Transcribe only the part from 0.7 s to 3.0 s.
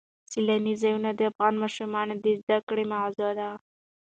ځایونه د افغان ماشومانو د زده کړې